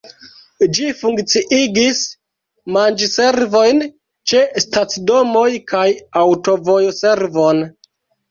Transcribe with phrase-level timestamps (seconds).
[0.75, 1.99] Ĝi funkciigis
[2.77, 3.83] manĝservojn
[4.31, 5.85] ĉe stacidomoj kaj
[6.25, 7.63] aŭtovojservon.